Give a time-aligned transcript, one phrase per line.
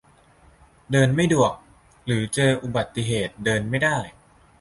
[0.91, 1.53] เดินไม่ดวก
[2.05, 3.97] หรือเจออุบัติเหตุ เดินไม่ได้